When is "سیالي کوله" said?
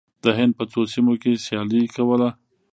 1.45-2.29